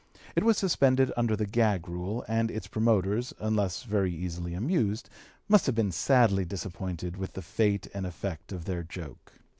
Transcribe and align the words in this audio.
It 0.35 0.43
was 0.43 0.57
suspended 0.57 1.11
under 1.15 1.35
the 1.35 1.45
"gag" 1.45 1.87
rule, 1.87 2.25
and 2.27 2.49
its 2.49 2.65
promoters, 2.65 3.35
unless 3.39 3.83
very 3.83 4.11
easily 4.11 4.55
amused, 4.55 5.11
must 5.47 5.67
have 5.67 5.75
been 5.75 5.91
sadly 5.91 6.43
disappointed 6.43 7.17
with 7.17 7.33
the 7.33 7.43
fate 7.43 7.87
and 7.93 8.07
effect 8.07 8.51
of 8.51 8.65
their 8.65 8.81
joke. 8.81 9.33